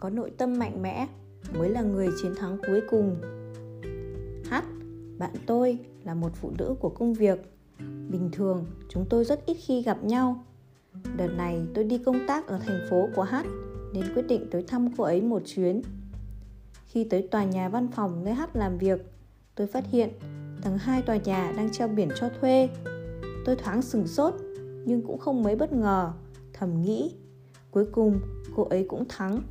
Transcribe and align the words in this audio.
có 0.00 0.10
nội 0.10 0.30
tâm 0.38 0.58
mạnh 0.58 0.82
mẽ, 0.82 1.06
mới 1.54 1.70
là 1.70 1.82
người 1.82 2.08
chiến 2.22 2.34
thắng 2.34 2.58
cuối 2.66 2.80
cùng. 2.90 3.16
H 4.50 4.54
bạn 5.18 5.30
tôi 5.46 5.78
là 6.04 6.14
một 6.14 6.32
phụ 6.34 6.50
nữ 6.58 6.74
của 6.80 6.88
công 6.88 7.14
việc. 7.14 7.38
Bình 8.08 8.30
thường, 8.32 8.66
chúng 8.88 9.06
tôi 9.10 9.24
rất 9.24 9.46
ít 9.46 9.54
khi 9.54 9.82
gặp 9.82 10.04
nhau. 10.04 10.44
Đợt 11.16 11.28
này, 11.36 11.62
tôi 11.74 11.84
đi 11.84 11.98
công 11.98 12.26
tác 12.28 12.46
ở 12.46 12.58
thành 12.58 12.86
phố 12.90 13.08
của 13.16 13.24
h 13.24 13.34
nên 13.94 14.04
quyết 14.14 14.26
định 14.28 14.46
tới 14.50 14.62
thăm 14.62 14.96
cô 14.96 15.04
ấy 15.04 15.22
một 15.22 15.42
chuyến. 15.46 15.82
Khi 16.86 17.04
tới 17.04 17.28
tòa 17.30 17.44
nhà 17.44 17.68
văn 17.68 17.88
phòng 17.88 18.24
nơi 18.24 18.34
h 18.34 18.42
làm 18.54 18.78
việc, 18.78 19.00
tôi 19.54 19.66
phát 19.66 19.84
hiện 19.90 20.10
tầng 20.62 20.78
2 20.78 21.02
tòa 21.02 21.16
nhà 21.16 21.52
đang 21.56 21.72
treo 21.72 21.88
biển 21.88 22.08
cho 22.20 22.28
thuê. 22.40 22.68
Tôi 23.44 23.56
thoáng 23.56 23.82
sừng 23.82 24.06
sốt, 24.06 24.34
nhưng 24.84 25.02
cũng 25.06 25.18
không 25.18 25.42
mấy 25.42 25.56
bất 25.56 25.72
ngờ, 25.72 26.12
thầm 26.52 26.82
nghĩ. 26.82 27.14
Cuối 27.70 27.86
cùng, 27.92 28.20
cô 28.56 28.64
ấy 28.64 28.84
cũng 28.88 29.04
thắng 29.08 29.42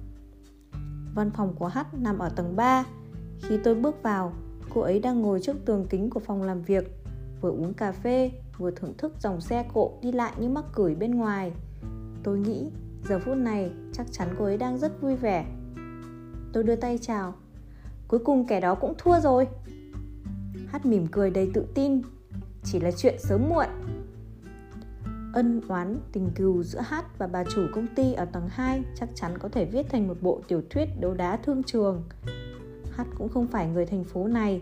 văn 1.15 1.31
phòng 1.31 1.55
của 1.59 1.67
H 1.67 1.77
nằm 1.93 2.19
ở 2.19 2.29
tầng 2.29 2.55
3 2.55 2.85
khi 3.41 3.57
tôi 3.63 3.75
bước 3.75 4.03
vào, 4.03 4.33
cô 4.73 4.81
ấy 4.81 4.99
đang 4.99 5.21
ngồi 5.21 5.39
trước 5.39 5.57
tường 5.65 5.85
kính 5.89 6.09
của 6.09 6.19
phòng 6.19 6.43
làm 6.43 6.61
việc, 6.61 6.91
vừa 7.41 7.51
uống 7.51 7.73
cà 7.73 7.91
phê, 7.91 8.31
vừa 8.57 8.71
thưởng 8.71 8.93
thức 8.97 9.13
dòng 9.19 9.41
xe 9.41 9.65
cộ 9.73 9.91
đi 10.01 10.11
lại 10.11 10.33
như 10.39 10.49
mắc 10.49 10.65
cửi 10.73 10.95
bên 10.95 11.15
ngoài. 11.15 11.51
Tôi 12.23 12.39
nghĩ 12.39 12.71
giờ 13.09 13.19
phút 13.19 13.37
này 13.37 13.71
chắc 13.93 14.07
chắn 14.11 14.27
cô 14.39 14.45
ấy 14.45 14.57
đang 14.57 14.77
rất 14.77 15.01
vui 15.01 15.15
vẻ. 15.15 15.45
Tôi 16.53 16.63
đưa 16.63 16.75
tay 16.75 16.97
chào. 17.01 17.33
Cuối 18.07 18.19
cùng 18.19 18.47
kẻ 18.47 18.61
đó 18.61 18.75
cũng 18.75 18.93
thua 18.97 19.19
rồi. 19.19 19.47
Hát 20.67 20.85
mỉm 20.85 21.07
cười 21.11 21.29
đầy 21.29 21.51
tự 21.53 21.65
tin. 21.73 22.01
Chỉ 22.63 22.79
là 22.79 22.91
chuyện 22.91 23.15
sớm 23.19 23.49
muộn 23.49 23.67
ân 25.33 25.61
oán, 25.67 25.99
tình 26.11 26.29
cừu 26.35 26.63
giữa 26.63 26.79
hát 26.79 27.17
và 27.17 27.27
bà 27.27 27.43
chủ 27.43 27.61
công 27.73 27.87
ty 27.95 28.13
ở 28.13 28.25
tầng 28.25 28.47
2 28.49 28.83
chắc 28.95 29.09
chắn 29.15 29.37
có 29.37 29.49
thể 29.49 29.65
viết 29.65 29.89
thành 29.89 30.07
một 30.07 30.17
bộ 30.21 30.41
tiểu 30.47 30.61
thuyết 30.69 30.85
đấu 30.99 31.13
đá 31.13 31.37
thương 31.37 31.63
trường. 31.63 32.03
Hát 32.91 33.07
cũng 33.17 33.29
không 33.29 33.47
phải 33.47 33.67
người 33.67 33.85
thành 33.85 34.03
phố 34.03 34.27
này. 34.27 34.61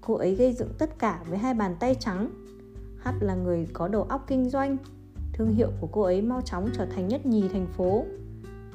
Cô 0.00 0.14
ấy 0.14 0.34
gây 0.34 0.52
dựng 0.52 0.68
tất 0.78 0.98
cả 0.98 1.22
với 1.28 1.38
hai 1.38 1.54
bàn 1.54 1.76
tay 1.80 1.94
trắng. 1.94 2.30
Hát 2.98 3.14
là 3.20 3.34
người 3.34 3.68
có 3.72 3.88
đầu 3.88 4.02
óc 4.02 4.24
kinh 4.26 4.48
doanh. 4.50 4.76
Thương 5.32 5.54
hiệu 5.54 5.70
của 5.80 5.86
cô 5.86 6.02
ấy 6.02 6.22
mau 6.22 6.40
chóng 6.40 6.68
trở 6.72 6.86
thành 6.86 7.08
nhất 7.08 7.26
nhì 7.26 7.48
thành 7.48 7.66
phố. 7.66 8.04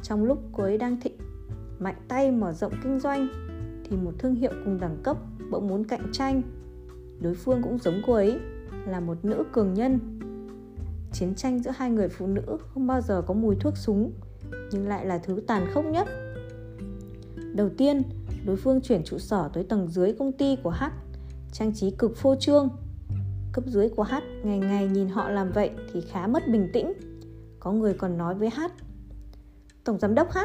Trong 0.02 0.24
lúc 0.24 0.40
cô 0.52 0.64
ấy 0.64 0.78
đang 0.78 1.02
thịnh, 1.02 1.18
mạnh 1.80 1.96
tay 2.08 2.32
mở 2.32 2.54
rộng 2.54 2.74
kinh 2.84 3.00
doanh, 3.00 3.28
thì 3.84 3.98
một 3.98 4.12
thương 4.20 4.36
hiệu 4.36 4.52
cùng 4.66 4.80
đẳng 4.80 4.98
cấp 5.04 5.18
bỗng 5.52 5.68
muốn 5.68 5.84
cạnh 5.84 6.12
tranh. 6.12 6.42
Đối 7.20 7.34
phương 7.34 7.62
cũng 7.64 7.78
giống 7.78 8.02
cô 8.08 8.14
ấy, 8.14 8.40
là 8.88 9.00
một 9.00 9.26
nữ 9.26 9.44
cường 9.52 9.74
nhân 9.74 10.00
chiến 11.16 11.36
tranh 11.36 11.60
giữa 11.60 11.72
hai 11.76 11.92
người 11.92 12.10
phụ 12.10 12.28
nữ 12.28 12.58
không 12.74 12.88
bao 12.88 13.02
giờ 13.02 13.22
có 13.28 13.34
mùi 13.34 13.56
thuốc 13.56 13.78
súng, 13.78 14.14
nhưng 14.72 14.88
lại 14.88 15.06
là 15.06 15.18
thứ 15.18 15.42
tàn 15.48 15.68
khốc 15.74 15.86
nhất. 15.86 16.08
Đầu 17.54 17.70
tiên, 17.78 18.02
đối 18.46 18.56
phương 18.56 18.82
chuyển 18.82 19.04
trụ 19.04 19.18
sở 19.18 19.50
tới 19.54 19.64
tầng 19.64 19.88
dưới 19.88 20.14
công 20.14 20.32
ty 20.32 20.56
của 20.64 20.70
h, 20.70 20.84
trang 21.52 21.74
trí 21.74 21.92
cực 21.92 22.18
phô 22.18 22.36
trương. 22.36 22.70
Cấp 23.54 23.64
dưới 23.68 23.90
của 23.90 24.04
h 24.04 24.14
ngày 24.44 24.60
ngày 24.60 24.88
nhìn 24.88 25.10
họ 25.10 25.30
làm 25.30 25.52
vậy 25.52 25.70
thì 25.94 26.02
khá 26.02 26.28
mất 26.28 26.48
bình 26.48 26.70
tĩnh. 26.74 26.94
Có 27.60 27.72
người 27.72 27.94
còn 27.94 28.18
nói 28.18 28.36
với 28.36 28.50
h, 28.50 28.62
tổng 29.84 30.00
giám 30.00 30.16
đốc 30.16 30.32
h, 30.32 30.38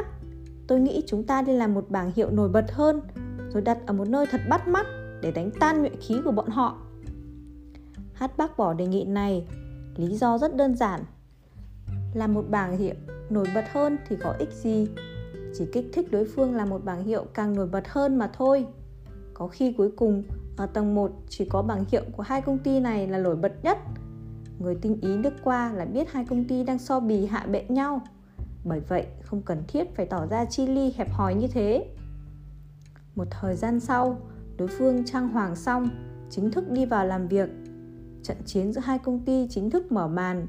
tôi 0.67 0.79
nghĩ 0.79 1.03
chúng 1.07 1.23
ta 1.23 1.41
nên 1.41 1.55
làm 1.55 1.73
một 1.73 1.89
bảng 1.89 2.11
hiệu 2.15 2.29
nổi 2.31 2.49
bật 2.49 2.71
hơn, 2.71 3.01
rồi 3.53 3.61
đặt 3.61 3.77
ở 3.85 3.93
một 3.93 4.07
nơi 4.07 4.25
thật 4.31 4.41
bắt 4.49 4.67
mắt 4.67 4.85
để 5.21 5.31
đánh 5.31 5.51
tan 5.59 5.81
nhuệ 5.81 5.89
khí 5.89 6.15
của 6.25 6.31
bọn 6.31 6.49
họ. 6.49 6.77
Hát 8.13 8.37
bác 8.37 8.57
bỏ 8.57 8.73
đề 8.73 8.87
nghị 8.87 9.03
này 9.05 9.47
lý 9.95 10.17
do 10.17 10.37
rất 10.37 10.55
đơn 10.55 10.75
giản. 10.75 11.03
Làm 12.13 12.33
một 12.33 12.45
bảng 12.49 12.77
hiệu 12.77 12.95
nổi 13.29 13.47
bật 13.55 13.65
hơn 13.71 13.97
thì 14.07 14.15
có 14.15 14.35
ích 14.39 14.53
gì? 14.53 14.87
Chỉ 15.57 15.65
kích 15.73 15.85
thích 15.93 16.11
đối 16.11 16.25
phương 16.25 16.55
là 16.55 16.65
một 16.65 16.85
bảng 16.85 17.03
hiệu 17.03 17.25
càng 17.33 17.55
nổi 17.55 17.67
bật 17.67 17.87
hơn 17.87 18.17
mà 18.17 18.31
thôi. 18.33 18.65
Có 19.33 19.47
khi 19.47 19.73
cuối 19.77 19.91
cùng, 19.97 20.23
ở 20.57 20.65
tầng 20.65 20.95
1 20.95 21.11
chỉ 21.29 21.45
có 21.45 21.61
bảng 21.61 21.85
hiệu 21.91 22.03
của 22.11 22.23
hai 22.23 22.41
công 22.41 22.57
ty 22.57 22.79
này 22.79 23.07
là 23.07 23.17
nổi 23.17 23.35
bật 23.35 23.53
nhất. 23.63 23.77
Người 24.59 24.75
tinh 24.75 24.97
ý 25.01 25.17
nước 25.17 25.33
qua 25.43 25.73
là 25.73 25.85
biết 25.85 26.11
hai 26.11 26.25
công 26.25 26.45
ty 26.45 26.63
đang 26.63 26.79
so 26.79 26.99
bì 26.99 27.25
hạ 27.25 27.45
bệ 27.51 27.65
nhau. 27.69 28.01
Bởi 28.63 28.79
vậy, 28.79 29.05
không 29.23 29.41
cần 29.41 29.63
thiết 29.67 29.95
phải 29.95 30.05
tỏ 30.05 30.27
ra 30.27 30.45
chi 30.45 30.67
ly 30.67 30.93
hẹp 30.97 31.11
hòi 31.11 31.35
như 31.35 31.47
thế. 31.47 31.85
Một 33.15 33.27
thời 33.29 33.55
gian 33.55 33.79
sau, 33.79 34.17
đối 34.57 34.67
phương 34.67 35.05
trang 35.05 35.29
hoàng 35.29 35.55
xong, 35.55 35.89
chính 36.29 36.51
thức 36.51 36.71
đi 36.71 36.85
vào 36.85 37.05
làm 37.05 37.27
việc 37.27 37.49
trận 38.23 38.37
chiến 38.45 38.73
giữa 38.73 38.81
hai 38.81 38.99
công 38.99 39.19
ty 39.19 39.47
chính 39.49 39.69
thức 39.69 39.91
mở 39.91 40.07
màn. 40.07 40.47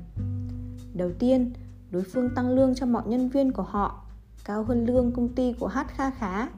Đầu 0.94 1.10
tiên, 1.18 1.52
đối 1.90 2.02
phương 2.02 2.34
tăng 2.34 2.50
lương 2.50 2.74
cho 2.74 2.86
mọi 2.86 3.02
nhân 3.06 3.28
viên 3.28 3.52
của 3.52 3.62
họ, 3.62 4.04
cao 4.44 4.64
hơn 4.64 4.86
lương 4.86 5.12
công 5.12 5.28
ty 5.28 5.52
của 5.52 5.68
H 5.68 5.78
kha 5.88 6.10
khá. 6.10 6.48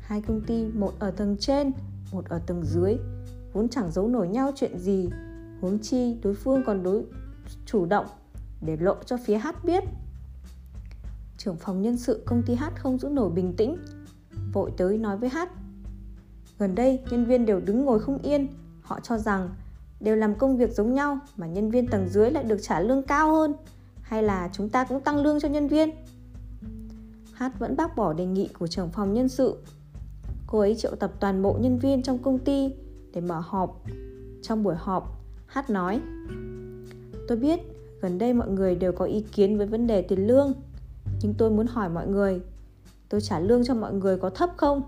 Hai 0.00 0.22
công 0.22 0.40
ty, 0.40 0.64
một 0.64 0.92
ở 0.98 1.10
tầng 1.10 1.36
trên, 1.40 1.72
một 2.12 2.24
ở 2.28 2.38
tầng 2.46 2.64
dưới, 2.64 2.96
vốn 3.52 3.68
chẳng 3.68 3.90
giấu 3.90 4.08
nổi 4.08 4.28
nhau 4.28 4.52
chuyện 4.56 4.78
gì. 4.78 5.08
Huống 5.60 5.78
chi, 5.78 6.16
đối 6.22 6.34
phương 6.34 6.62
còn 6.66 6.82
đối, 6.82 7.04
chủ 7.66 7.86
động 7.86 8.06
để 8.60 8.76
lộ 8.76 8.96
cho 9.06 9.16
phía 9.16 9.38
H 9.38 9.48
biết. 9.64 9.84
Trưởng 11.38 11.56
phòng 11.56 11.82
nhân 11.82 11.96
sự 11.96 12.22
công 12.26 12.42
ty 12.42 12.54
H 12.54 12.64
không 12.76 12.98
giữ 12.98 13.08
nổi 13.08 13.30
bình 13.30 13.54
tĩnh, 13.56 13.76
vội 14.52 14.72
tới 14.76 14.98
nói 14.98 15.16
với 15.16 15.28
H 15.28 15.36
gần 16.58 16.74
đây, 16.74 17.00
nhân 17.10 17.24
viên 17.24 17.46
đều 17.46 17.60
đứng 17.60 17.84
ngồi 17.84 18.00
không 18.00 18.18
yên, 18.18 18.46
họ 18.82 19.00
cho 19.00 19.18
rằng 19.18 19.50
đều 20.00 20.16
làm 20.16 20.34
công 20.34 20.56
việc 20.56 20.72
giống 20.72 20.94
nhau 20.94 21.18
mà 21.36 21.46
nhân 21.46 21.70
viên 21.70 21.86
tầng 21.86 22.08
dưới 22.08 22.30
lại 22.30 22.44
được 22.44 22.58
trả 22.62 22.80
lương 22.80 23.02
cao 23.02 23.32
hơn 23.32 23.54
hay 24.02 24.22
là 24.22 24.50
chúng 24.52 24.68
ta 24.68 24.84
cũng 24.84 25.00
tăng 25.00 25.16
lương 25.16 25.40
cho 25.40 25.48
nhân 25.48 25.68
viên? 25.68 25.90
H 27.34 27.44
vẫn 27.58 27.76
bác 27.76 27.96
bỏ 27.96 28.12
đề 28.12 28.26
nghị 28.26 28.48
của 28.58 28.66
trưởng 28.66 28.90
phòng 28.90 29.14
nhân 29.14 29.28
sự. 29.28 29.56
Cô 30.46 30.58
ấy 30.58 30.74
triệu 30.74 30.94
tập 30.94 31.12
toàn 31.20 31.42
bộ 31.42 31.56
nhân 31.60 31.78
viên 31.78 32.02
trong 32.02 32.18
công 32.18 32.38
ty 32.38 32.74
để 33.12 33.20
mở 33.20 33.42
họp. 33.44 33.82
Trong 34.42 34.62
buổi 34.62 34.74
họp 34.78 35.20
h 35.46 35.58
nói 35.68 36.00
tôi 37.28 37.38
biết 37.38 37.60
gần 38.00 38.18
đây 38.18 38.34
mọi 38.34 38.48
người 38.48 38.74
đều 38.74 38.92
có 38.92 39.04
ý 39.04 39.20
kiến 39.20 39.58
với 39.58 39.66
vấn 39.66 39.86
đề 39.86 40.02
tiền 40.02 40.26
lương 40.26 40.52
nhưng 41.22 41.34
tôi 41.34 41.50
muốn 41.50 41.66
hỏi 41.66 41.88
mọi 41.88 42.06
người 42.06 42.40
tôi 43.08 43.20
trả 43.20 43.40
lương 43.40 43.64
cho 43.64 43.74
mọi 43.74 43.94
người 43.94 44.16
có 44.16 44.30
thấp 44.30 44.50
không? 44.56 44.82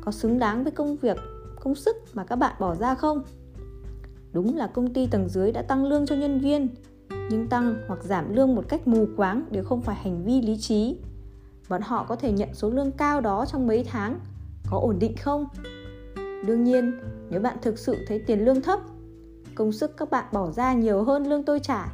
Có 0.00 0.12
xứng 0.12 0.38
đáng 0.38 0.62
với 0.64 0.72
công 0.72 0.96
việc 0.96 1.16
công 1.60 1.74
sức 1.74 1.96
mà 2.14 2.24
các 2.24 2.36
bạn 2.36 2.54
bỏ 2.60 2.74
ra 2.74 2.94
không 2.94 3.22
đúng 4.32 4.56
là 4.56 4.66
công 4.66 4.92
ty 4.92 5.06
tầng 5.06 5.28
dưới 5.28 5.52
đã 5.52 5.62
tăng 5.62 5.84
lương 5.84 6.06
cho 6.06 6.14
nhân 6.14 6.38
viên, 6.38 6.68
nhưng 7.30 7.48
tăng 7.48 7.74
hoặc 7.88 8.04
giảm 8.04 8.34
lương 8.34 8.54
một 8.54 8.64
cách 8.68 8.88
mù 8.88 9.06
quáng 9.16 9.44
đều 9.50 9.64
không 9.64 9.82
phải 9.82 9.96
hành 9.96 10.24
vi 10.24 10.42
lý 10.42 10.56
trí. 10.58 10.96
Bọn 11.68 11.82
họ 11.82 12.04
có 12.04 12.16
thể 12.16 12.32
nhận 12.32 12.54
số 12.54 12.70
lương 12.70 12.92
cao 12.92 13.20
đó 13.20 13.46
trong 13.46 13.66
mấy 13.66 13.84
tháng, 13.84 14.20
có 14.70 14.78
ổn 14.78 14.98
định 14.98 15.16
không? 15.16 15.46
Đương 16.46 16.64
nhiên, 16.64 16.92
nếu 17.30 17.40
bạn 17.40 17.56
thực 17.62 17.78
sự 17.78 17.96
thấy 18.08 18.18
tiền 18.18 18.44
lương 18.44 18.62
thấp, 18.62 18.80
công 19.54 19.72
sức 19.72 19.96
các 19.96 20.10
bạn 20.10 20.24
bỏ 20.32 20.50
ra 20.50 20.72
nhiều 20.72 21.04
hơn 21.04 21.26
lương 21.26 21.42
tôi 21.42 21.60
trả. 21.60 21.92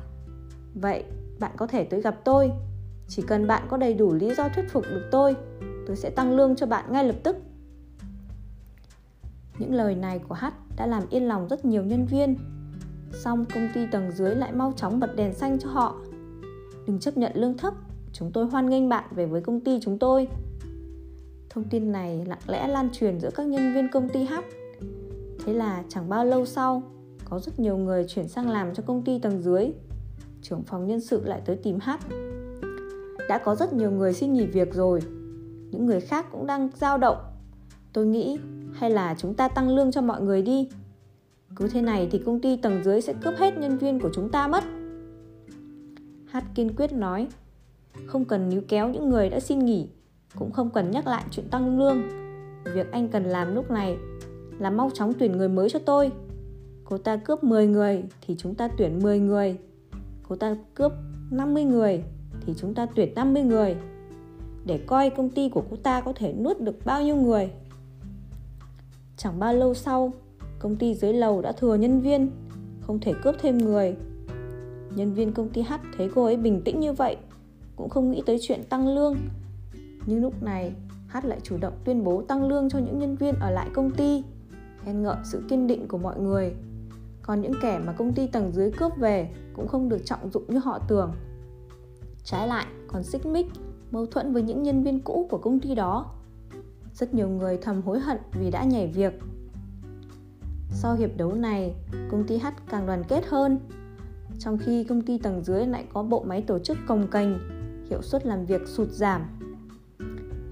Vậy, 0.74 1.04
bạn 1.38 1.52
có 1.56 1.66
thể 1.66 1.84
tới 1.84 2.02
gặp 2.02 2.20
tôi. 2.24 2.52
Chỉ 3.08 3.22
cần 3.22 3.46
bạn 3.46 3.66
có 3.68 3.76
đầy 3.76 3.94
đủ 3.94 4.12
lý 4.12 4.34
do 4.34 4.48
thuyết 4.48 4.70
phục 4.70 4.84
được 4.90 5.08
tôi 5.10 5.36
tôi 5.86 5.96
sẽ 5.96 6.10
tăng 6.10 6.36
lương 6.36 6.56
cho 6.56 6.66
bạn 6.66 6.92
ngay 6.92 7.04
lập 7.04 7.16
tức. 7.22 7.36
Những 9.58 9.74
lời 9.74 9.94
này 9.94 10.20
của 10.28 10.34
H 10.34 10.44
đã 10.76 10.86
làm 10.86 11.02
yên 11.10 11.28
lòng 11.28 11.48
rất 11.48 11.64
nhiều 11.64 11.84
nhân 11.84 12.06
viên. 12.06 12.36
Xong 13.12 13.44
công 13.54 13.68
ty 13.74 13.86
tầng 13.92 14.12
dưới 14.12 14.34
lại 14.34 14.52
mau 14.52 14.72
chóng 14.76 15.00
bật 15.00 15.16
đèn 15.16 15.34
xanh 15.34 15.58
cho 15.58 15.68
họ. 15.68 15.96
Đừng 16.86 16.98
chấp 16.98 17.16
nhận 17.16 17.32
lương 17.34 17.56
thấp, 17.56 17.74
Chúng 18.18 18.32
tôi 18.32 18.46
hoan 18.46 18.70
nghênh 18.70 18.88
bạn 18.88 19.04
về 19.10 19.26
với 19.26 19.40
công 19.40 19.60
ty 19.60 19.80
chúng 19.82 19.98
tôi. 19.98 20.28
Thông 21.50 21.64
tin 21.64 21.92
này 21.92 22.24
lặng 22.26 22.38
lẽ 22.46 22.68
lan 22.68 22.88
truyền 22.92 23.20
giữa 23.20 23.30
các 23.34 23.46
nhân 23.46 23.74
viên 23.74 23.88
công 23.92 24.08
ty 24.08 24.24
H 24.24 24.34
Thế 25.44 25.52
là 25.52 25.84
chẳng 25.88 26.08
bao 26.08 26.24
lâu 26.24 26.46
sau, 26.46 26.82
Có 27.24 27.38
rất 27.38 27.60
nhiều 27.60 27.76
người 27.76 28.04
chuyển 28.08 28.28
sang 28.28 28.50
làm 28.50 28.74
cho 28.74 28.82
công 28.86 29.02
ty 29.02 29.18
tầng 29.18 29.42
dưới. 29.42 29.72
Trưởng 30.42 30.62
phòng 30.62 30.86
nhân 30.86 31.00
sự 31.00 31.24
lại 31.24 31.40
tới 31.44 31.56
tìm 31.56 31.78
H 31.82 31.90
Đã 33.28 33.38
có 33.38 33.54
rất 33.54 33.72
nhiều 33.72 33.90
người 33.90 34.12
xin 34.12 34.32
nghỉ 34.32 34.46
việc 34.46 34.74
rồi. 34.74 35.00
Những 35.70 35.86
người 35.86 36.00
khác 36.00 36.26
cũng 36.32 36.46
đang 36.46 36.68
dao 36.76 36.98
động. 36.98 37.16
Tôi 37.96 38.06
nghĩ, 38.06 38.38
hay 38.72 38.90
là 38.90 39.14
chúng 39.18 39.34
ta 39.34 39.48
tăng 39.48 39.68
lương 39.68 39.92
cho 39.92 40.00
mọi 40.00 40.22
người 40.22 40.42
đi. 40.42 40.68
Cứ 41.56 41.68
thế 41.68 41.82
này 41.82 42.08
thì 42.10 42.18
công 42.18 42.40
ty 42.40 42.56
tầng 42.56 42.84
dưới 42.84 43.00
sẽ 43.00 43.12
cướp 43.22 43.34
hết 43.36 43.58
nhân 43.58 43.78
viên 43.78 44.00
của 44.00 44.10
chúng 44.14 44.28
ta 44.28 44.48
mất. 44.48 44.64
Hát 46.26 46.44
kiên 46.54 46.76
quyết 46.76 46.92
nói, 46.92 47.28
không 48.06 48.24
cần 48.24 48.48
níu 48.48 48.60
kéo 48.68 48.88
những 48.88 49.10
người 49.10 49.30
đã 49.30 49.40
xin 49.40 49.58
nghỉ, 49.58 49.88
cũng 50.38 50.52
không 50.52 50.70
cần 50.70 50.90
nhắc 50.90 51.06
lại 51.06 51.24
chuyện 51.30 51.48
tăng 51.50 51.78
lương. 51.78 52.02
Việc 52.74 52.92
anh 52.92 53.08
cần 53.08 53.24
làm 53.24 53.54
lúc 53.54 53.70
này 53.70 53.96
là 54.58 54.70
mau 54.70 54.90
chóng 54.94 55.12
tuyển 55.18 55.32
người 55.32 55.48
mới 55.48 55.70
cho 55.70 55.78
tôi. 55.78 56.12
Cô 56.84 56.98
ta 56.98 57.16
cướp 57.16 57.44
10 57.44 57.66
người 57.66 58.04
thì 58.26 58.34
chúng 58.38 58.54
ta 58.54 58.68
tuyển 58.78 59.02
10 59.02 59.18
người. 59.18 59.58
Cô 60.28 60.36
ta 60.36 60.56
cướp 60.74 60.92
50 61.30 61.64
người 61.64 62.02
thì 62.46 62.54
chúng 62.56 62.74
ta 62.74 62.86
tuyển 62.94 63.14
50 63.14 63.42
người. 63.42 63.76
Để 64.64 64.78
coi 64.86 65.10
công 65.10 65.30
ty 65.30 65.48
của 65.48 65.62
cô 65.70 65.76
ta 65.76 66.00
có 66.00 66.12
thể 66.12 66.32
nuốt 66.32 66.60
được 66.60 66.86
bao 66.86 67.02
nhiêu 67.02 67.16
người. 67.16 67.50
Chẳng 69.16 69.38
bao 69.38 69.54
lâu 69.54 69.74
sau, 69.74 70.12
công 70.58 70.76
ty 70.76 70.94
dưới 70.94 71.12
lầu 71.12 71.42
đã 71.42 71.52
thừa 71.52 71.74
nhân 71.74 72.00
viên, 72.00 72.30
không 72.80 73.00
thể 73.00 73.12
cướp 73.22 73.34
thêm 73.40 73.58
người. 73.58 73.96
Nhân 74.94 75.12
viên 75.12 75.32
công 75.32 75.48
ty 75.48 75.62
H 75.62 75.72
thấy 75.96 76.10
cô 76.14 76.24
ấy 76.24 76.36
bình 76.36 76.62
tĩnh 76.64 76.80
như 76.80 76.92
vậy, 76.92 77.16
cũng 77.76 77.88
không 77.88 78.10
nghĩ 78.10 78.22
tới 78.26 78.38
chuyện 78.40 78.64
tăng 78.68 78.94
lương. 78.94 79.16
Nhưng 80.06 80.22
lúc 80.22 80.42
này, 80.42 80.72
H 81.08 81.16
lại 81.22 81.38
chủ 81.42 81.56
động 81.60 81.72
tuyên 81.84 82.04
bố 82.04 82.22
tăng 82.22 82.48
lương 82.48 82.68
cho 82.70 82.78
những 82.78 82.98
nhân 82.98 83.16
viên 83.16 83.34
ở 83.34 83.50
lại 83.50 83.68
công 83.74 83.90
ty, 83.90 84.22
khen 84.84 85.02
ngợi 85.02 85.16
sự 85.24 85.42
kiên 85.48 85.66
định 85.66 85.88
của 85.88 85.98
mọi 85.98 86.20
người. 86.20 86.54
Còn 87.22 87.40
những 87.40 87.54
kẻ 87.62 87.78
mà 87.86 87.92
công 87.92 88.12
ty 88.12 88.26
tầng 88.26 88.52
dưới 88.52 88.70
cướp 88.70 88.96
về 88.96 89.30
cũng 89.56 89.68
không 89.68 89.88
được 89.88 90.04
trọng 90.04 90.30
dụng 90.30 90.44
như 90.48 90.58
họ 90.58 90.78
tưởng. 90.88 91.12
Trái 92.24 92.48
lại, 92.48 92.66
còn 92.88 93.02
xích 93.02 93.26
mích, 93.26 93.46
mâu 93.90 94.06
thuẫn 94.06 94.32
với 94.32 94.42
những 94.42 94.62
nhân 94.62 94.82
viên 94.82 95.00
cũ 95.00 95.26
của 95.30 95.38
công 95.38 95.60
ty 95.60 95.74
đó. 95.74 96.06
Rất 96.98 97.14
nhiều 97.14 97.28
người 97.28 97.58
thầm 97.62 97.82
hối 97.82 98.00
hận 98.00 98.18
vì 98.32 98.50
đã 98.50 98.64
nhảy 98.64 98.86
việc. 98.86 99.20
Sau 100.70 100.94
hiệp 100.94 101.10
đấu 101.16 101.32
này, 101.34 101.74
công 102.10 102.24
ty 102.26 102.38
H 102.38 102.46
càng 102.68 102.86
đoàn 102.86 103.04
kết 103.08 103.26
hơn. 103.26 103.58
Trong 104.38 104.58
khi 104.58 104.84
công 104.84 105.02
ty 105.02 105.18
tầng 105.18 105.44
dưới 105.44 105.66
lại 105.66 105.84
có 105.92 106.02
bộ 106.02 106.24
máy 106.26 106.42
tổ 106.42 106.58
chức 106.58 106.78
cồng 106.86 107.08
kềnh, 107.08 107.38
hiệu 107.90 108.02
suất 108.02 108.26
làm 108.26 108.46
việc 108.46 108.60
sụt 108.66 108.88
giảm. 108.88 109.22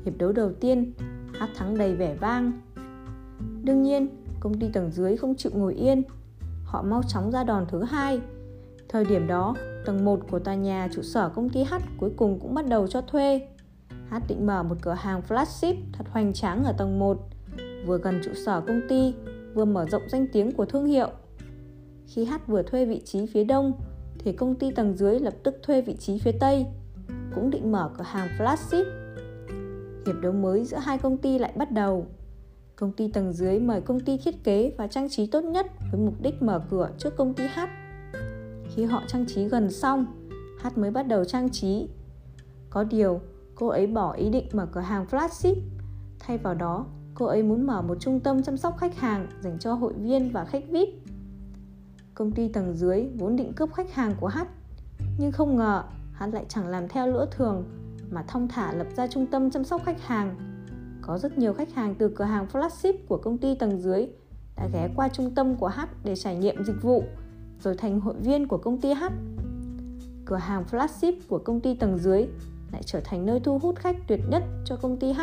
Hiệp 0.04 0.18
đấu 0.18 0.32
đầu 0.32 0.52
tiên, 0.52 0.92
H 1.38 1.44
thắng 1.56 1.78
đầy 1.78 1.94
vẻ 1.94 2.14
vang. 2.14 2.52
Đương 3.62 3.82
nhiên, 3.82 4.08
công 4.40 4.60
ty 4.60 4.68
tầng 4.72 4.90
dưới 4.90 5.16
không 5.16 5.34
chịu 5.36 5.52
ngồi 5.54 5.74
yên. 5.74 6.02
Họ 6.64 6.82
mau 6.82 7.02
chóng 7.08 7.30
ra 7.30 7.44
đòn 7.44 7.66
thứ 7.68 7.82
hai. 7.82 8.20
Thời 8.88 9.04
điểm 9.04 9.26
đó, 9.26 9.54
tầng 9.86 10.04
1 10.04 10.20
của 10.30 10.38
tòa 10.38 10.54
nhà 10.54 10.88
trụ 10.92 11.02
sở 11.02 11.28
công 11.28 11.48
ty 11.48 11.64
H 11.64 11.74
cuối 11.98 12.10
cùng 12.16 12.38
cũng 12.40 12.54
bắt 12.54 12.66
đầu 12.68 12.86
cho 12.86 13.00
thuê. 13.00 13.40
H 14.10 14.14
định 14.28 14.46
mở 14.46 14.62
một 14.62 14.76
cửa 14.82 14.96
hàng 14.98 15.22
flagship 15.28 15.74
thật 15.92 16.04
hoành 16.10 16.32
tráng 16.32 16.64
ở 16.64 16.72
tầng 16.72 16.98
1, 16.98 17.18
vừa 17.86 17.98
gần 17.98 18.20
trụ 18.24 18.30
sở 18.34 18.60
công 18.60 18.80
ty, 18.88 19.14
vừa 19.54 19.64
mở 19.64 19.86
rộng 19.90 20.02
danh 20.08 20.26
tiếng 20.32 20.52
của 20.52 20.64
thương 20.64 20.86
hiệu. 20.86 21.08
Khi 22.06 22.24
H 22.24 22.34
vừa 22.46 22.62
thuê 22.62 22.84
vị 22.84 23.02
trí 23.04 23.26
phía 23.26 23.44
đông, 23.44 23.72
thì 24.18 24.32
công 24.32 24.54
ty 24.54 24.70
tầng 24.70 24.96
dưới 24.96 25.20
lập 25.20 25.34
tức 25.42 25.56
thuê 25.62 25.82
vị 25.82 25.96
trí 25.96 26.18
phía 26.18 26.32
tây, 26.40 26.66
cũng 27.34 27.50
định 27.50 27.72
mở 27.72 27.90
cửa 27.98 28.04
hàng 28.04 28.28
flagship. 28.38 28.84
Hiệp 30.06 30.16
đấu 30.22 30.32
mới 30.32 30.64
giữa 30.64 30.76
hai 30.76 30.98
công 30.98 31.18
ty 31.18 31.38
lại 31.38 31.52
bắt 31.56 31.70
đầu. 31.70 32.06
Công 32.76 32.92
ty 32.92 33.08
tầng 33.08 33.32
dưới 33.32 33.60
mời 33.60 33.80
công 33.80 34.00
ty 34.00 34.16
thiết 34.16 34.44
kế 34.44 34.72
và 34.78 34.86
trang 34.86 35.08
trí 35.10 35.26
tốt 35.26 35.40
nhất 35.44 35.66
với 35.92 36.00
mục 36.00 36.14
đích 36.22 36.42
mở 36.42 36.62
cửa 36.70 36.90
trước 36.98 37.16
công 37.16 37.34
ty 37.34 37.44
H. 37.46 37.60
Khi 38.74 38.84
họ 38.84 39.02
trang 39.06 39.26
trí 39.26 39.44
gần 39.44 39.70
xong, 39.70 40.06
H 40.62 40.78
mới 40.78 40.90
bắt 40.90 41.02
đầu 41.08 41.24
trang 41.24 41.50
trí. 41.50 41.88
Có 42.70 42.84
điều, 42.84 43.20
cô 43.54 43.68
ấy 43.68 43.86
bỏ 43.86 44.12
ý 44.12 44.30
định 44.30 44.46
mở 44.52 44.66
cửa 44.72 44.80
hàng 44.80 45.06
flagship. 45.10 45.54
Thay 46.18 46.38
vào 46.38 46.54
đó, 46.54 46.86
cô 47.14 47.26
ấy 47.26 47.42
muốn 47.42 47.66
mở 47.66 47.82
một 47.82 47.96
trung 48.00 48.20
tâm 48.20 48.42
chăm 48.42 48.56
sóc 48.56 48.76
khách 48.78 48.96
hàng 48.96 49.26
dành 49.40 49.58
cho 49.58 49.74
hội 49.74 49.92
viên 49.92 50.32
và 50.32 50.44
khách 50.44 50.64
VIP. 50.68 50.88
Công 52.14 52.32
ty 52.32 52.48
tầng 52.48 52.74
dưới 52.74 53.06
vốn 53.18 53.36
định 53.36 53.52
cướp 53.52 53.72
khách 53.74 53.92
hàng 53.92 54.14
của 54.20 54.28
H, 54.28 54.38
nhưng 55.18 55.32
không 55.32 55.56
ngờ 55.56 55.82
H 56.12 56.24
lại 56.32 56.44
chẳng 56.48 56.66
làm 56.66 56.88
theo 56.88 57.06
lỡ 57.06 57.26
thường 57.30 57.64
mà 58.10 58.22
thông 58.28 58.48
thả 58.48 58.72
lập 58.72 58.86
ra 58.96 59.06
trung 59.06 59.26
tâm 59.26 59.50
chăm 59.50 59.64
sóc 59.64 59.82
khách 59.84 60.02
hàng. 60.02 60.36
Có 61.02 61.18
rất 61.18 61.38
nhiều 61.38 61.52
khách 61.52 61.74
hàng 61.74 61.94
từ 61.98 62.08
cửa 62.16 62.24
hàng 62.24 62.46
flagship 62.52 62.92
của 63.08 63.16
công 63.16 63.38
ty 63.38 63.54
tầng 63.54 63.80
dưới 63.80 64.06
đã 64.56 64.68
ghé 64.72 64.88
qua 64.96 65.08
trung 65.08 65.34
tâm 65.34 65.56
của 65.56 65.68
H 65.68 65.80
để 66.04 66.16
trải 66.16 66.36
nghiệm 66.36 66.64
dịch 66.64 66.82
vụ, 66.82 67.04
rồi 67.60 67.74
thành 67.74 68.00
hội 68.00 68.14
viên 68.20 68.48
của 68.48 68.58
công 68.58 68.80
ty 68.80 68.94
H. 68.94 69.04
Cửa 70.24 70.36
hàng 70.36 70.64
flagship 70.70 71.12
của 71.28 71.38
công 71.38 71.60
ty 71.60 71.74
tầng 71.74 71.98
dưới 71.98 72.26
lại 72.74 72.82
trở 72.86 73.00
thành 73.04 73.26
nơi 73.26 73.40
thu 73.40 73.58
hút 73.58 73.76
khách 73.76 73.96
tuyệt 74.06 74.20
nhất 74.28 74.42
cho 74.64 74.76
công 74.76 74.96
ty 74.96 75.12
H. 75.12 75.20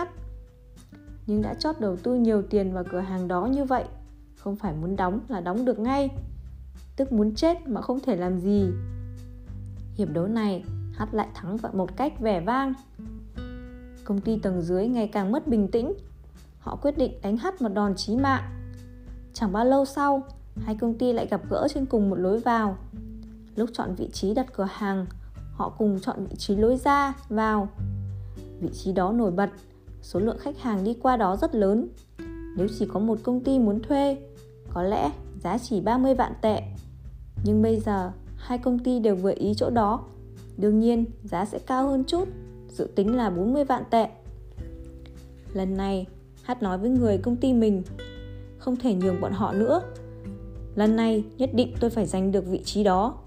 Nhưng 1.28 1.42
đã 1.42 1.54
chót 1.54 1.80
đầu 1.80 1.96
tư 1.96 2.16
nhiều 2.16 2.42
tiền 2.50 2.74
vào 2.74 2.84
cửa 2.92 3.00
hàng 3.00 3.28
đó 3.28 3.46
như 3.46 3.66
vậy, 3.66 3.84
không 4.36 4.56
phải 4.56 4.74
muốn 4.74 4.96
đóng 4.96 5.20
là 5.28 5.42
đóng 5.42 5.66
được 5.66 5.80
ngay. 5.80 6.10
Tức 6.96 7.12
muốn 7.12 7.36
chết 7.36 7.68
mà 7.68 7.82
không 7.82 8.00
thể 8.00 8.16
làm 8.16 8.40
gì. 8.40 8.66
Hiệp 9.96 10.10
đấu 10.10 10.28
này, 10.28 10.64
H 10.98 11.04
lại 11.12 11.28
thắng 11.34 11.58
vào 11.58 11.72
một 11.76 11.98
cách 11.98 12.20
vẻ 12.20 12.40
vang. 12.40 12.74
Công 14.04 14.22
ty 14.22 14.40
tầng 14.40 14.62
dưới 14.62 14.88
ngày 14.88 15.08
càng 15.08 15.32
mất 15.32 15.48
bình 15.48 15.68
tĩnh. 15.68 15.94
Họ 16.60 16.76
quyết 16.76 16.98
định 16.98 17.22
đánh 17.22 17.38
H 17.38 17.48
một 17.60 17.70
đòn 17.74 17.96
chí 17.96 18.16
mạng. 18.16 18.44
Chẳng 19.34 19.52
bao 19.52 19.66
lâu 19.66 19.86
sau, 19.86 20.24
hai 20.56 20.76
công 20.76 20.98
ty 20.98 21.14
lại 21.14 21.28
gặp 21.28 21.42
gỡ 21.50 21.68
trên 21.74 21.86
cùng 21.86 22.10
một 22.10 22.16
lối 22.16 22.40
vào. 22.40 22.78
Lúc 23.56 23.70
chọn 23.74 23.96
vị 23.96 24.10
trí 24.14 24.34
đặt 24.34 24.54
cửa 24.54 24.68
hàng, 24.72 25.06
họ 25.62 25.70
cùng 25.70 26.00
chọn 26.00 26.26
vị 26.26 26.36
trí 26.38 26.56
lối 26.56 26.78
ra 26.78 27.14
vào. 27.30 27.68
Vị 28.60 28.70
trí 28.74 28.92
đó 28.92 29.12
nổi 29.12 29.32
bật, 29.32 29.50
số 30.02 30.20
lượng 30.20 30.38
khách 30.40 30.60
hàng 30.60 30.84
đi 30.84 30.94
qua 31.02 31.18
đó 31.18 31.36
rất 31.36 31.56
lớn. 31.56 31.88
Nếu 32.58 32.68
chỉ 32.80 32.86
có 32.94 33.00
một 33.00 33.20
công 33.24 33.40
ty 33.40 33.60
muốn 33.60 33.82
thuê, 33.82 34.18
có 34.74 34.84
lẽ 34.84 35.12
giá 35.44 35.58
chỉ 35.58 35.82
30 35.82 36.16
vạn 36.16 36.34
tệ. 36.42 36.62
Nhưng 37.44 37.62
bây 37.62 37.80
giờ, 37.80 38.12
hai 38.36 38.58
công 38.58 38.80
ty 38.80 39.00
đều 39.00 39.16
vừa 39.16 39.34
ý 39.36 39.54
chỗ 39.58 39.70
đó. 39.70 40.04
Đương 40.58 40.80
nhiên, 40.80 41.06
giá 41.24 41.46
sẽ 41.46 41.60
cao 41.60 41.88
hơn 41.88 42.04
chút, 42.08 42.28
dự 42.70 42.88
tính 42.96 43.16
là 43.16 43.30
40 43.30 43.64
vạn 43.64 43.84
tệ. 43.90 44.08
Lần 45.54 45.78
này, 45.78 46.08
Hát 46.44 46.64
nói 46.64 46.78
với 46.78 46.90
người 46.90 47.18
công 47.18 47.36
ty 47.36 47.54
mình, 47.54 47.84
không 48.58 48.76
thể 48.76 48.94
nhường 48.94 49.22
bọn 49.22 49.32
họ 49.32 49.54
nữa. 49.54 49.82
Lần 50.76 50.96
này 50.96 51.24
nhất 51.38 51.50
định 51.54 51.74
tôi 51.80 51.90
phải 51.90 52.06
giành 52.06 52.32
được 52.32 52.46
vị 52.46 52.62
trí 52.64 52.84
đó, 52.84 53.18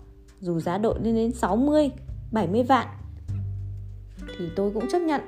dù 0.41 0.61
giá 0.61 0.79
đội 0.79 0.99
lên 1.03 1.15
đến 1.15 1.33
60, 1.33 1.91
70 2.35 2.63
vạn 2.63 2.87
thì 4.39 4.49
tôi 4.57 4.71
cũng 4.75 4.89
chấp 4.89 4.99
nhận. 4.99 5.21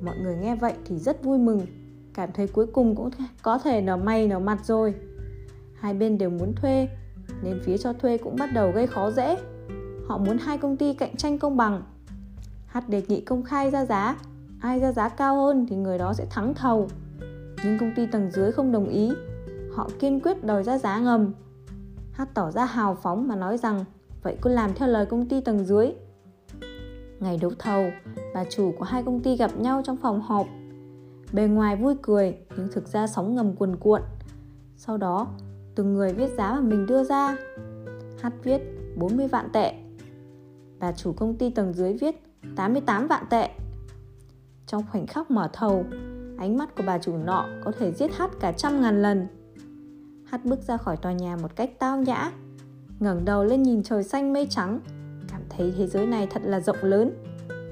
Mọi 0.00 0.18
người 0.18 0.36
nghe 0.36 0.56
vậy 0.56 0.74
thì 0.84 0.98
rất 0.98 1.24
vui 1.24 1.38
mừng, 1.38 1.60
cảm 2.14 2.32
thấy 2.32 2.46
cuối 2.46 2.66
cùng 2.66 2.96
cũng 2.96 3.10
có 3.42 3.58
thể 3.58 3.80
nở 3.80 3.96
may 3.96 4.26
nở 4.26 4.38
mặt 4.38 4.58
rồi. 4.64 4.94
Hai 5.74 5.94
bên 5.94 6.18
đều 6.18 6.30
muốn 6.30 6.54
thuê, 6.54 6.88
nên 7.42 7.60
phía 7.64 7.78
cho 7.78 7.92
thuê 7.92 8.18
cũng 8.18 8.36
bắt 8.36 8.50
đầu 8.54 8.72
gây 8.72 8.86
khó 8.86 9.10
dễ. 9.10 9.36
Họ 10.06 10.18
muốn 10.18 10.38
hai 10.38 10.58
công 10.58 10.76
ty 10.76 10.94
cạnh 10.94 11.16
tranh 11.16 11.38
công 11.38 11.56
bằng. 11.56 11.82
H 12.72 12.78
đề 12.88 13.02
nghị 13.08 13.20
công 13.20 13.42
khai 13.42 13.70
ra 13.70 13.84
giá, 13.84 14.16
ai 14.60 14.80
ra 14.80 14.92
giá 14.92 15.08
cao 15.08 15.36
hơn 15.36 15.66
thì 15.68 15.76
người 15.76 15.98
đó 15.98 16.12
sẽ 16.12 16.26
thắng 16.30 16.54
thầu. 16.54 16.88
Nhưng 17.64 17.78
công 17.78 17.92
ty 17.96 18.06
tầng 18.06 18.30
dưới 18.30 18.52
không 18.52 18.72
đồng 18.72 18.88
ý, 18.88 19.12
họ 19.74 19.90
kiên 19.98 20.20
quyết 20.20 20.44
đòi 20.44 20.64
ra 20.64 20.78
giá 20.78 20.98
ngầm. 20.98 21.32
H 22.12 22.22
tỏ 22.34 22.50
ra 22.50 22.64
hào 22.64 22.94
phóng 22.94 23.28
mà 23.28 23.36
nói 23.36 23.58
rằng 23.58 23.84
vậy 24.24 24.36
cứ 24.42 24.50
làm 24.50 24.74
theo 24.74 24.88
lời 24.88 25.06
công 25.06 25.28
ty 25.28 25.40
tầng 25.40 25.64
dưới. 25.64 25.92
Ngày 27.20 27.38
đấu 27.40 27.50
thầu, 27.58 27.90
bà 28.34 28.44
chủ 28.44 28.72
của 28.78 28.84
hai 28.84 29.02
công 29.02 29.20
ty 29.20 29.36
gặp 29.36 29.50
nhau 29.56 29.82
trong 29.84 29.96
phòng 29.96 30.20
họp. 30.20 30.46
Bề 31.32 31.46
ngoài 31.46 31.76
vui 31.76 31.94
cười 32.02 32.36
nhưng 32.56 32.68
thực 32.72 32.88
ra 32.88 33.06
sóng 33.06 33.34
ngầm 33.34 33.56
cuồn 33.56 33.76
cuộn. 33.76 34.02
Sau 34.76 34.96
đó, 34.96 35.26
từng 35.74 35.94
người 35.94 36.12
viết 36.12 36.30
giá 36.36 36.52
mà 36.54 36.60
mình 36.60 36.86
đưa 36.86 37.04
ra. 37.04 37.36
H 38.22 38.26
viết 38.42 38.60
40 38.96 39.28
vạn 39.28 39.48
tệ. 39.52 39.74
Bà 40.78 40.92
chủ 40.92 41.12
công 41.12 41.34
ty 41.34 41.50
tầng 41.50 41.72
dưới 41.72 41.92
viết 41.92 42.22
88 42.56 43.06
vạn 43.06 43.24
tệ. 43.30 43.50
Trong 44.66 44.82
khoảnh 44.92 45.06
khắc 45.06 45.30
mở 45.30 45.48
thầu, 45.52 45.84
ánh 46.38 46.56
mắt 46.56 46.76
của 46.76 46.82
bà 46.86 46.98
chủ 46.98 47.16
nọ 47.16 47.46
có 47.64 47.72
thể 47.78 47.92
giết 47.92 48.18
H 48.18 48.22
cả 48.40 48.52
trăm 48.52 48.80
ngàn 48.80 49.02
lần. 49.02 49.26
H 50.30 50.34
bước 50.44 50.62
ra 50.62 50.76
khỏi 50.76 50.96
tòa 50.96 51.12
nhà 51.12 51.36
một 51.36 51.56
cách 51.56 51.70
tao 51.78 51.98
nhã, 51.98 52.32
ngẩng 53.04 53.24
đầu 53.24 53.44
lên 53.44 53.62
nhìn 53.62 53.82
trời 53.82 54.02
xanh 54.02 54.32
mây 54.32 54.46
trắng, 54.50 54.80
cảm 55.30 55.40
thấy 55.48 55.72
thế 55.76 55.86
giới 55.86 56.06
này 56.06 56.26
thật 56.30 56.42
là 56.44 56.60
rộng 56.60 56.76
lớn. 56.82 57.10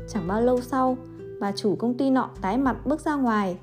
Chẳng 0.09 0.27
bao 0.29 0.43
lâu 0.43 0.61
sau, 0.61 0.97
bà 1.41 1.53
chủ 1.53 1.77
công 1.77 1.95
ty 1.95 2.11
nọ 2.11 2.31
tái 2.41 2.59
mặt 2.59 2.87
bước 2.87 3.01
ra 3.01 3.15
ngoài. 3.15 3.59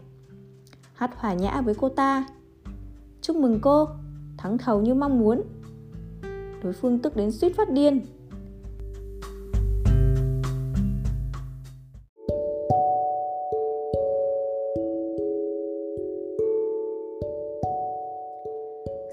hát 0.94 1.12
hòa 1.16 1.34
nhã 1.34 1.62
với 1.62 1.76
cô 1.76 1.90
ta. 1.90 2.26
Chúc 3.22 3.36
mừng 3.36 3.60
cô, 3.62 3.88
thắng 4.38 4.58
thầu 4.58 4.82
như 4.82 4.94
mong 4.94 5.20
muốn. 5.20 5.42
Đối 6.64 6.74
phương 6.74 7.00
tức 7.00 7.16
đến 7.16 7.32
suýt 7.32 7.56
phát 7.58 7.70
điên. 7.72 8.06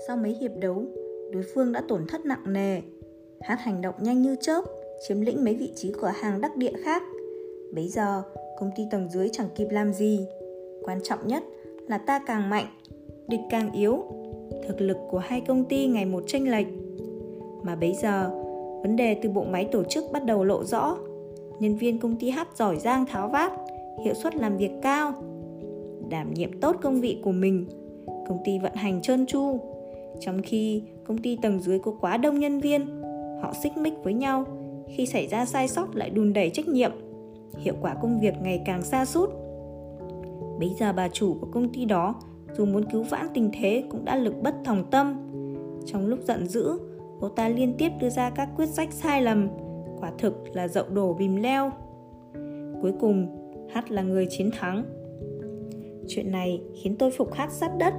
Sau 0.07 0.17
mấy 0.17 0.35
hiệp 0.41 0.53
đấu, 0.61 0.85
đối 1.33 1.43
phương 1.55 1.73
đã 1.73 1.83
tổn 1.89 2.07
thất 2.09 2.27
nặng 2.27 2.53
nề. 2.53 2.81
Hát 3.41 3.61
hành 3.61 3.83
động 3.83 3.95
nhanh 4.01 4.23
như 4.23 4.37
chớp, 4.41 4.65
chiếm 5.09 5.21
lĩnh 5.21 5.45
mấy 5.45 5.55
vị 5.55 5.73
trí 5.77 5.93
cửa 6.01 6.13
hàng 6.15 6.41
đắc 6.41 6.57
địa 6.57 6.73
khác. 6.85 7.03
Bấy 7.75 7.89
giờ, 7.89 8.23
công 8.59 8.71
ty 8.77 8.83
tầng 8.91 9.09
dưới 9.11 9.29
chẳng 9.33 9.49
kịp 9.55 9.67
làm 9.71 9.93
gì. 9.93 10.27
Quan 10.83 10.99
trọng 11.03 11.29
nhất 11.29 11.43
là 11.89 11.99
ta 11.99 12.21
càng 12.27 12.51
mạnh, 12.51 12.67
địch 13.29 13.41
càng 13.51 13.73
yếu. 13.73 14.05
Thực 14.69 14.81
lực 14.81 14.97
của 15.11 15.19
hai 15.19 15.41
công 15.41 15.65
ty 15.65 15.87
ngày 15.87 16.05
một 16.05 16.25
chênh 16.27 16.51
lệch. 16.51 16.67
Mà 17.63 17.77
bấy 17.77 17.95
giờ, 18.03 18.31
vấn 18.83 18.97
đề 18.97 19.17
từ 19.23 19.29
bộ 19.29 19.45
máy 19.45 19.69
tổ 19.73 19.85
chức 19.85 20.05
bắt 20.13 20.25
đầu 20.25 20.45
lộ 20.45 20.65
rõ. 20.65 20.97
Nhân 21.61 21.77
viên 21.77 21.99
công 21.99 22.17
ty 22.17 22.31
hát 22.31 22.49
giỏi 22.57 22.77
giang 22.79 23.07
tháo 23.07 23.29
vát, 23.29 23.53
hiệu 24.05 24.15
suất 24.15 24.37
làm 24.37 24.57
việc 24.57 24.71
cao, 24.83 25.13
đảm 26.09 26.35
nhiệm 26.35 26.61
tốt 26.61 26.77
công 26.83 27.01
vị 27.01 27.21
của 27.25 27.33
mình, 27.33 27.67
công 28.07 28.39
ty 28.45 28.59
vận 28.59 28.75
hành 28.75 29.03
trơn 29.03 29.27
tru, 29.27 29.59
trong 30.21 30.43
khi 30.43 30.83
công 31.05 31.19
ty 31.19 31.37
tầng 31.43 31.61
dưới 31.61 31.79
có 31.79 31.93
quá 32.01 32.17
đông 32.17 32.39
nhân 32.39 32.61
viên, 32.61 33.03
họ 33.43 33.53
xích 33.63 33.77
mích 33.77 33.95
với 34.05 34.15
nhau, 34.15 34.45
khi 34.89 35.07
xảy 35.07 35.27
ra 35.27 35.45
sai 35.45 35.69
sót 35.69 35.97
lại 35.97 36.11
đùn 36.11 36.33
đẩy 36.33 36.51
trách 36.51 36.69
nhiệm. 36.69 36.93
Hiệu 37.59 37.75
quả 37.81 37.95
công 38.03 38.21
việc 38.21 38.35
ngày 38.43 38.63
càng 38.65 38.83
xa 38.83 39.05
sút 39.05 39.31
Bây 40.59 40.71
giờ 40.79 40.93
bà 40.93 41.09
chủ 41.09 41.37
của 41.41 41.47
công 41.53 41.73
ty 41.73 41.85
đó 41.85 42.15
dù 42.57 42.65
muốn 42.65 42.85
cứu 42.85 43.03
vãn 43.03 43.27
tình 43.35 43.51
thế 43.61 43.85
cũng 43.91 44.05
đã 44.05 44.17
lực 44.17 44.35
bất 44.43 44.55
thòng 44.65 44.85
tâm. 44.91 45.17
Trong 45.87 46.07
lúc 46.07 46.19
giận 46.23 46.47
dữ, 46.47 46.79
cô 47.21 47.29
ta 47.29 47.49
liên 47.49 47.75
tiếp 47.79 47.93
đưa 48.01 48.11
ra 48.11 48.31
các 48.31 48.49
quyết 48.57 48.69
sách 48.69 48.93
sai 48.93 49.23
lầm, 49.23 49.49
quả 50.01 50.13
thực 50.19 50.35
là 50.53 50.69
dậu 50.69 50.85
đổ 50.89 51.15
bìm 51.15 51.37
leo. 51.37 51.71
Cuối 52.83 52.93
cùng, 53.01 53.43
Hát 53.73 53.91
là 53.91 54.03
người 54.03 54.27
chiến 54.31 54.51
thắng. 54.59 54.85
chuyện 56.09 56.31
này 56.33 56.61
khiến 56.83 56.97
tôi 56.99 57.11
phục 57.11 57.33
hát 57.33 57.53
sát 57.53 57.71
đất 57.79 57.95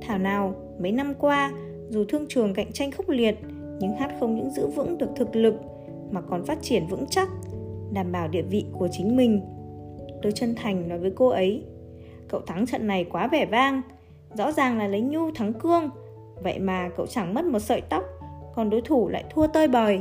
thảo 0.00 0.18
nào 0.18 0.54
mấy 0.80 0.92
năm 0.92 1.14
qua, 1.18 1.52
dù 1.88 2.04
thương 2.08 2.26
trường 2.28 2.54
cạnh 2.54 2.72
tranh 2.72 2.90
khốc 2.90 3.08
liệt, 3.08 3.36
nhưng 3.80 3.96
hát 3.96 4.10
không 4.20 4.34
những 4.34 4.50
giữ 4.50 4.66
vững 4.66 4.98
được 4.98 5.10
thực 5.16 5.36
lực, 5.36 5.54
mà 6.10 6.20
còn 6.20 6.44
phát 6.44 6.58
triển 6.62 6.86
vững 6.86 7.06
chắc, 7.10 7.28
đảm 7.92 8.12
bảo 8.12 8.28
địa 8.28 8.42
vị 8.42 8.64
của 8.72 8.88
chính 8.92 9.16
mình. 9.16 9.40
Tôi 10.22 10.32
chân 10.32 10.54
thành 10.54 10.88
nói 10.88 10.98
với 10.98 11.12
cô 11.16 11.28
ấy, 11.28 11.64
cậu 12.28 12.40
thắng 12.40 12.66
trận 12.66 12.86
này 12.86 13.04
quá 13.04 13.26
vẻ 13.26 13.46
vang, 13.46 13.82
rõ 14.34 14.52
ràng 14.52 14.78
là 14.78 14.88
lấy 14.88 15.00
nhu 15.00 15.30
thắng 15.30 15.52
cương, 15.52 15.90
vậy 16.42 16.58
mà 16.58 16.90
cậu 16.96 17.06
chẳng 17.06 17.34
mất 17.34 17.44
một 17.44 17.58
sợi 17.58 17.80
tóc, 17.80 18.04
còn 18.54 18.70
đối 18.70 18.80
thủ 18.80 19.08
lại 19.08 19.24
thua 19.30 19.46
tơi 19.46 19.68
bời. 19.68 20.00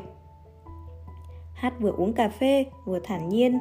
Hát 1.53 1.73
vừa 1.79 1.91
uống 1.91 2.13
cà 2.13 2.29
phê, 2.29 2.65
vừa 2.85 2.99
thản 2.99 3.29
nhiên, 3.29 3.59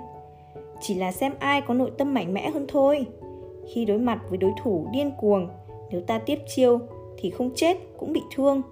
chỉ 0.80 0.94
là 0.94 1.12
xem 1.12 1.32
ai 1.38 1.60
có 1.60 1.74
nội 1.74 1.90
tâm 1.98 2.14
mạnh 2.14 2.34
mẽ 2.34 2.50
hơn 2.50 2.64
thôi. 2.68 3.06
Khi 3.74 3.84
đối 3.84 3.98
mặt 3.98 4.20
với 4.28 4.38
đối 4.38 4.52
thủ 4.62 4.86
điên 4.92 5.10
cuồng, 5.18 5.48
nếu 5.90 6.00
ta 6.00 6.18
tiếp 6.18 6.38
chiêu 6.46 6.78
thì 7.18 7.30
không 7.30 7.50
chết, 7.54 7.76
cũng 7.98 8.12
bị 8.12 8.22
thương. 8.34 8.62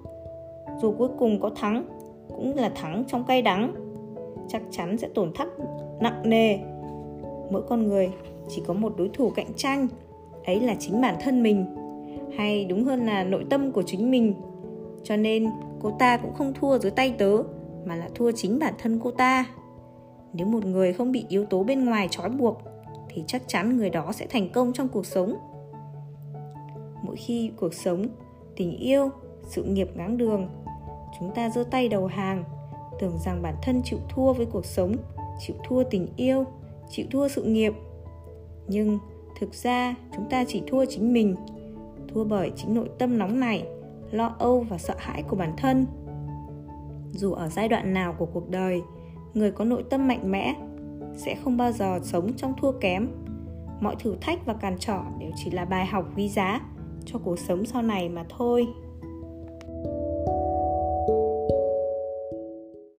Dù 0.82 0.94
cuối 0.98 1.08
cùng 1.18 1.40
có 1.40 1.50
thắng, 1.50 1.84
cũng 2.28 2.56
là 2.56 2.68
thắng 2.68 3.04
trong 3.08 3.24
cay 3.24 3.42
đắng, 3.42 3.74
chắc 4.48 4.62
chắn 4.70 4.98
sẽ 4.98 5.08
tổn 5.08 5.32
thất 5.34 5.48
nặng 6.00 6.22
nề. 6.24 6.58
Mỗi 7.50 7.62
con 7.68 7.82
người 7.82 8.10
chỉ 8.48 8.62
có 8.66 8.74
một 8.74 8.94
đối 8.96 9.08
thủ 9.08 9.30
cạnh 9.30 9.54
tranh, 9.56 9.88
ấy 10.44 10.60
là 10.60 10.74
chính 10.78 11.00
bản 11.00 11.16
thân 11.20 11.42
mình. 11.42 11.66
Hay 12.36 12.64
đúng 12.64 12.84
hơn 12.84 13.06
là 13.06 13.24
nội 13.24 13.44
tâm 13.50 13.72
của 13.72 13.82
chính 13.82 14.10
mình. 14.10 14.34
Cho 15.02 15.16
nên, 15.16 15.46
cô 15.82 15.90
ta 15.90 16.16
cũng 16.16 16.34
không 16.34 16.52
thua 16.54 16.78
dưới 16.78 16.90
tay 16.90 17.14
tớ, 17.18 17.42
mà 17.84 17.96
là 17.96 18.08
thua 18.14 18.32
chính 18.32 18.58
bản 18.58 18.74
thân 18.78 19.00
cô 19.02 19.10
ta. 19.10 19.44
Nếu 20.32 20.46
một 20.46 20.64
người 20.64 20.92
không 20.92 21.12
bị 21.12 21.24
yếu 21.28 21.44
tố 21.44 21.62
bên 21.62 21.84
ngoài 21.84 22.08
trói 22.10 22.30
buộc, 22.30 22.58
thì 23.08 23.24
chắc 23.26 23.42
chắn 23.46 23.76
người 23.76 23.90
đó 23.90 24.12
sẽ 24.12 24.26
thành 24.26 24.48
công 24.48 24.72
trong 24.72 24.88
cuộc 24.88 25.06
sống. 25.06 25.34
Mỗi 27.02 27.16
khi 27.16 27.50
cuộc 27.56 27.74
sống 27.74 28.06
tình 28.56 28.76
yêu, 28.76 29.10
sự 29.42 29.62
nghiệp 29.64 29.88
ngáng 29.94 30.16
đường. 30.16 30.48
Chúng 31.20 31.30
ta 31.34 31.50
giơ 31.50 31.64
tay 31.70 31.88
đầu 31.88 32.06
hàng, 32.06 32.44
tưởng 33.00 33.18
rằng 33.18 33.42
bản 33.42 33.54
thân 33.62 33.82
chịu 33.84 33.98
thua 34.08 34.32
với 34.32 34.46
cuộc 34.46 34.64
sống, 34.64 34.96
chịu 35.40 35.56
thua 35.64 35.84
tình 35.84 36.08
yêu, 36.16 36.44
chịu 36.90 37.06
thua 37.10 37.28
sự 37.28 37.42
nghiệp. 37.42 37.72
Nhưng 38.68 38.98
thực 39.40 39.54
ra 39.54 39.94
chúng 40.16 40.24
ta 40.30 40.44
chỉ 40.48 40.62
thua 40.66 40.84
chính 40.84 41.12
mình, 41.12 41.36
thua 42.14 42.24
bởi 42.24 42.52
chính 42.56 42.74
nội 42.74 42.90
tâm 42.98 43.18
nóng 43.18 43.40
này 43.40 43.66
lo 44.10 44.34
âu 44.38 44.60
và 44.68 44.78
sợ 44.78 44.94
hãi 44.98 45.22
của 45.22 45.36
bản 45.36 45.52
thân. 45.56 45.86
Dù 47.12 47.32
ở 47.32 47.48
giai 47.48 47.68
đoạn 47.68 47.94
nào 47.94 48.14
của 48.18 48.26
cuộc 48.26 48.50
đời, 48.50 48.82
người 49.34 49.50
có 49.50 49.64
nội 49.64 49.84
tâm 49.90 50.08
mạnh 50.08 50.30
mẽ 50.30 50.54
sẽ 51.16 51.34
không 51.34 51.56
bao 51.56 51.72
giờ 51.72 52.00
sống 52.02 52.32
trong 52.36 52.54
thua 52.60 52.72
kém. 52.72 53.08
Mọi 53.80 53.96
thử 53.96 54.16
thách 54.20 54.46
và 54.46 54.54
cản 54.54 54.76
trở 54.78 55.00
đều 55.20 55.30
chỉ 55.36 55.50
là 55.50 55.64
bài 55.64 55.86
học 55.86 56.04
quý 56.16 56.28
giá 56.28 56.60
cho 57.06 57.18
cuộc 57.18 57.38
sống 57.38 57.66
sau 57.66 57.82
này 57.82 58.08
mà 58.08 58.24
thôi. 58.28 58.66